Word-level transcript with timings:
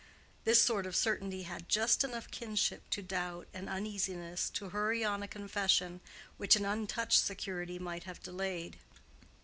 This 0.45 0.59
sort 0.59 0.87
of 0.87 0.95
certainty 0.95 1.43
had 1.43 1.69
just 1.69 2.03
enough 2.03 2.31
kinship 2.31 2.89
to 2.89 3.03
doubt 3.03 3.47
and 3.53 3.69
uneasiness 3.69 4.49
to 4.49 4.69
hurry 4.69 5.03
on 5.05 5.21
a 5.21 5.27
confession 5.27 6.01
which 6.37 6.55
an 6.55 6.65
untouched 6.65 7.21
security 7.23 7.77
might 7.77 8.05
have 8.05 8.23
delayed. 8.23 8.79